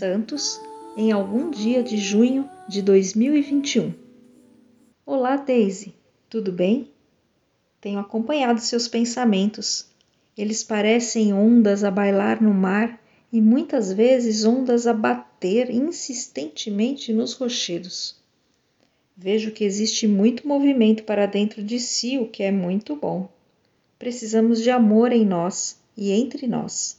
Santos, 0.00 0.58
em 0.96 1.12
algum 1.12 1.50
dia 1.50 1.82
de 1.82 1.98
junho 1.98 2.48
de 2.66 2.80
2021. 2.80 3.92
Olá, 5.04 5.36
Daisy, 5.36 5.94
tudo 6.26 6.50
bem? 6.50 6.88
Tenho 7.82 7.98
acompanhado 7.98 8.62
seus 8.62 8.88
pensamentos. 8.88 9.90
Eles 10.38 10.64
parecem 10.64 11.34
ondas 11.34 11.84
a 11.84 11.90
bailar 11.90 12.40
no 12.40 12.54
mar 12.54 12.98
e 13.30 13.42
muitas 13.42 13.92
vezes 13.92 14.42
ondas 14.42 14.86
a 14.86 14.94
bater 14.94 15.68
insistentemente 15.68 17.12
nos 17.12 17.34
rochedos. 17.34 18.16
Vejo 19.14 19.50
que 19.52 19.64
existe 19.64 20.08
muito 20.08 20.48
movimento 20.48 21.02
para 21.02 21.26
dentro 21.26 21.62
de 21.62 21.78
si, 21.78 22.16
o 22.16 22.26
que 22.26 22.42
é 22.42 22.50
muito 22.50 22.96
bom. 22.96 23.28
Precisamos 23.98 24.62
de 24.62 24.70
amor 24.70 25.12
em 25.12 25.26
nós 25.26 25.78
e 25.94 26.10
entre 26.10 26.46
nós. 26.46 26.98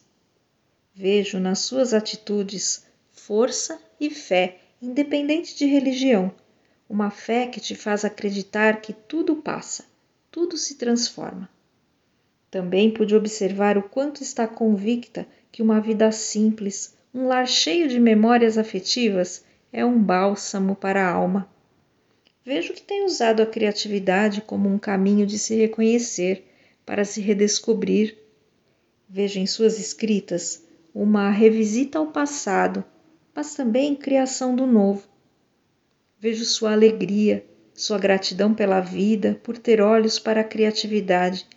Vejo 0.94 1.40
nas 1.40 1.58
suas 1.62 1.96
atitudes 1.96 2.91
força 3.28 3.80
e 4.00 4.10
fé, 4.10 4.58
independente 4.82 5.56
de 5.56 5.68
religião, 5.68 6.34
uma 6.90 7.12
fé 7.12 7.46
que 7.46 7.60
te 7.60 7.76
faz 7.76 8.04
acreditar 8.04 8.82
que 8.82 8.94
tudo 8.94 9.36
passa, 9.36 9.86
tudo 10.32 10.58
se 10.58 10.74
transforma. 10.74 11.48
Também 12.50 12.90
pude 12.90 13.16
observar 13.16 13.78
o 13.78 13.84
quanto 13.84 14.24
está 14.24 14.48
convicta 14.48 15.28
que 15.52 15.62
uma 15.62 15.80
vida 15.80 16.12
simples, 16.12 16.98
um 17.14 17.28
lar 17.28 17.48
cheio 17.48 17.88
de 17.88 18.00
memórias 18.00 18.58
afetivas, 18.58 19.46
é 19.72 19.86
um 19.86 20.02
bálsamo 20.02 20.76
para 20.76 21.08
a 21.08 21.12
alma. 21.12 21.48
Vejo 22.44 22.74
que 22.74 22.82
tem 22.82 23.06
usado 23.06 23.44
a 23.44 23.46
criatividade 23.46 24.42
como 24.42 24.68
um 24.68 24.80
caminho 24.80 25.28
de 25.28 25.38
se 25.38 25.56
reconhecer, 25.56 26.44
para 26.84 27.06
se 27.06 27.22
redescobrir. 27.22 28.18
Vejo 29.08 29.38
em 29.40 29.46
suas 29.46 29.78
escritas 29.78 30.66
uma 30.94 31.30
revisita 31.30 32.00
ao 32.00 32.08
passado, 32.08 32.84
mas 33.34 33.56
também 33.56 33.96
criação 33.96 34.56
do 34.56 34.66
novo. 34.66 35.08
Vejo 36.20 36.46
sua 36.46 36.74
alegria, 36.74 37.46
sua 37.74 37.98
gratidão 37.98 38.54
pela 38.54 38.80
vida, 38.80 39.40
por 39.44 39.58
ter 39.58 39.82
olhos 39.82 40.20
para 40.20 40.42
a 40.42 40.44
criatividade. 40.44 41.48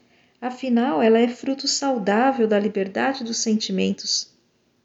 Afinal, 0.40 1.02
ela 1.02 1.18
é 1.18 1.28
fruto 1.28 1.66
saudável 1.66 2.46
da 2.46 2.58
liberdade 2.58 3.24
dos 3.24 3.38
sentimentos. 3.38 4.32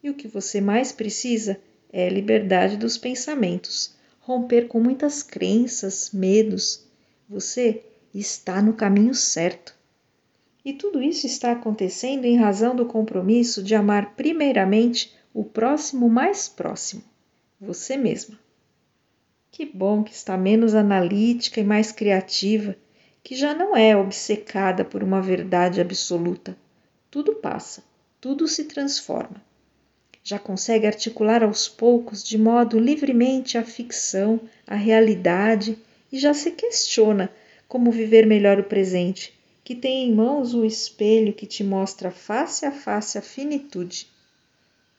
E 0.03 0.09
o 0.09 0.13
que 0.13 0.27
você 0.27 0.59
mais 0.59 0.91
precisa 0.91 1.59
é 1.91 2.07
a 2.07 2.11
liberdade 2.11 2.77
dos 2.77 2.97
pensamentos, 2.97 3.95
romper 4.19 4.67
com 4.67 4.79
muitas 4.79 5.23
crenças, 5.23 6.11
medos. 6.13 6.85
Você 7.27 7.83
está 8.13 8.61
no 8.61 8.73
caminho 8.73 9.13
certo. 9.13 9.75
E 10.63 10.73
tudo 10.73 11.01
isso 11.01 11.25
está 11.25 11.51
acontecendo 11.51 12.25
em 12.25 12.37
razão 12.37 12.75
do 12.75 12.85
compromisso 12.85 13.63
de 13.63 13.75
amar 13.75 14.15
primeiramente 14.15 15.13
o 15.33 15.43
próximo 15.43 16.09
mais 16.09 16.49
próximo, 16.49 17.03
você 17.59 17.95
mesma. 17.95 18.39
Que 19.51 19.65
bom 19.65 20.03
que 20.03 20.13
está 20.13 20.37
menos 20.37 20.73
analítica 20.73 21.59
e 21.59 21.63
mais 21.63 21.91
criativa, 21.91 22.75
que 23.23 23.35
já 23.35 23.53
não 23.53 23.75
é 23.75 23.95
obcecada 23.95 24.83
por 24.83 25.03
uma 25.03 25.21
verdade 25.21 25.81
absoluta. 25.81 26.57
Tudo 27.11 27.35
passa, 27.35 27.83
tudo 28.19 28.47
se 28.47 28.65
transforma. 28.65 29.43
Já 30.23 30.39
consegue 30.39 30.87
articular 30.87 31.43
aos 31.43 31.67
poucos, 31.67 32.23
de 32.23 32.37
modo 32.37 32.79
livremente, 32.79 33.57
a 33.57 33.63
ficção, 33.63 34.41
a 34.65 34.75
realidade 34.75 35.77
e 36.11 36.19
já 36.19 36.33
se 36.33 36.51
questiona 36.51 37.31
como 37.67 37.91
viver 37.91 38.25
melhor 38.25 38.59
o 38.59 38.63
presente, 38.63 39.33
que 39.63 39.75
tem 39.75 40.09
em 40.09 40.13
mãos 40.13 40.53
o 40.53 40.65
espelho 40.65 41.33
que 41.33 41.45
te 41.45 41.63
mostra 41.63 42.09
face 42.09 42.65
a 42.65 42.71
face 42.71 43.17
a 43.17 43.21
finitude. 43.21 44.07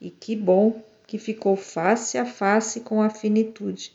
E 0.01 0.09
que 0.09 0.35
bom 0.35 0.81
que 1.05 1.17
ficou 1.17 1.55
face 1.55 2.17
a 2.17 2.25
face 2.25 2.79
com 2.79 3.01
a 3.01 3.09
finitude 3.09 3.93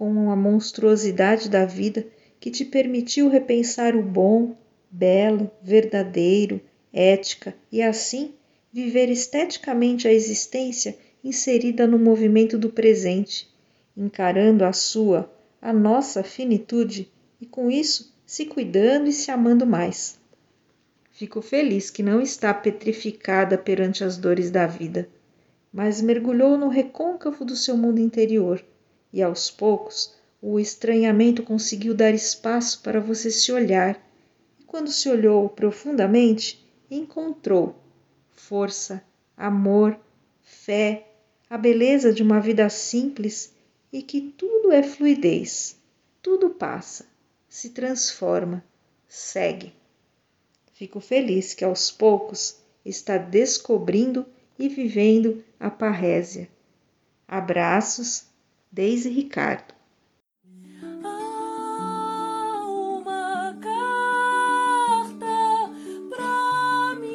com 0.00 0.30
a 0.30 0.34
monstruosidade 0.34 1.50
da 1.50 1.66
vida 1.66 2.06
que 2.40 2.50
te 2.50 2.64
permitiu 2.64 3.28
repensar 3.28 3.94
o 3.94 4.02
bom, 4.02 4.56
belo, 4.90 5.50
verdadeiro, 5.62 6.58
ética 6.90 7.54
e 7.70 7.82
assim 7.82 8.32
viver 8.72 9.10
esteticamente 9.10 10.08
a 10.08 10.12
existência 10.12 10.96
inserida 11.22 11.86
no 11.86 11.98
movimento 11.98 12.56
do 12.56 12.70
presente, 12.70 13.46
encarando 13.94 14.64
a 14.64 14.72
sua, 14.72 15.30
a 15.60 15.70
nossa 15.70 16.22
finitude 16.22 17.12
e 17.38 17.44
com 17.44 17.70
isso 17.70 18.16
se 18.24 18.46
cuidando 18.46 19.10
e 19.10 19.12
se 19.12 19.30
amando 19.30 19.66
mais. 19.66 20.18
Fico 21.12 21.42
feliz 21.42 21.90
que 21.90 22.02
não 22.02 22.22
está 22.22 22.54
petrificada 22.54 23.58
perante 23.58 24.02
as 24.02 24.16
dores 24.16 24.50
da 24.50 24.66
vida, 24.66 25.06
mas 25.72 26.00
mergulhou 26.00 26.58
no 26.58 26.68
recôncavo 26.68 27.44
do 27.44 27.54
seu 27.54 27.76
mundo 27.76 28.00
interior 28.00 28.64
e 29.12 29.22
aos 29.22 29.50
poucos 29.50 30.14
o 30.42 30.58
estranhamento 30.58 31.42
conseguiu 31.42 31.94
dar 31.94 32.12
espaço 32.12 32.80
para 32.82 33.00
você 33.00 33.30
se 33.30 33.52
olhar, 33.52 34.00
e 34.58 34.64
quando 34.64 34.90
se 34.90 35.08
olhou 35.08 35.48
profundamente, 35.50 36.66
encontrou 36.90 37.76
força, 38.30 39.04
amor, 39.36 39.98
fé, 40.42 41.06
a 41.48 41.58
beleza 41.58 42.12
de 42.12 42.22
uma 42.22 42.40
vida 42.40 42.68
simples 42.70 43.54
e 43.92 44.02
que 44.02 44.20
tudo 44.20 44.72
é 44.72 44.82
fluidez, 44.82 45.78
tudo 46.22 46.50
passa, 46.50 47.06
se 47.48 47.70
transforma, 47.70 48.64
segue. 49.06 49.74
Fico 50.72 51.00
feliz 51.00 51.52
que 51.52 51.64
aos 51.64 51.90
poucos 51.90 52.56
está 52.84 53.18
descobrindo 53.18 54.24
e 54.58 54.68
vivendo 54.68 55.44
a 55.60 55.70
parrésia. 55.70 56.48
Abraços 57.28 58.24
Deise 58.72 59.10
Ricardo. 59.10 59.74
uma 62.64 63.54
carta 63.60 65.26
pra 66.08 66.94
mim. 66.98 67.10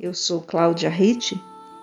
Eu 0.00 0.14
sou 0.14 0.40
Cláudia 0.40 0.88
Ritt 0.88 1.38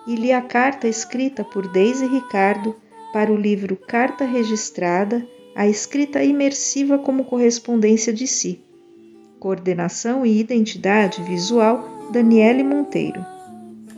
e 0.07 0.15
li 0.15 0.33
a 0.33 0.41
carta 0.41 0.87
escrita 0.87 1.43
por 1.43 1.67
Deise 1.67 2.07
Ricardo 2.07 2.75
para 3.13 3.31
o 3.31 3.35
livro 3.35 3.77
Carta 3.77 4.25
Registrada, 4.25 5.23
a 5.55 5.67
escrita 5.67 6.23
imersiva 6.23 6.97
como 6.97 7.25
correspondência 7.25 8.11
de 8.11 8.25
si. 8.25 8.66
Coordenação 9.39 10.25
e 10.25 10.39
identidade 10.39 11.21
visual 11.23 12.09
Daniele 12.11 12.63
Monteiro 12.63 13.37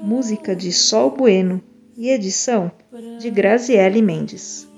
música 0.02 0.56
de 0.56 0.72
Sol 0.72 1.12
Bueno 1.12 1.62
e 1.98 2.10
edição 2.10 2.72
de 3.20 3.30
Graziele 3.30 4.02
Mendes. 4.02 4.69